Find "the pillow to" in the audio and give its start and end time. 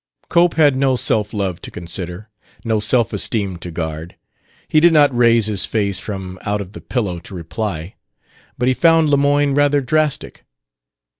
6.73-7.35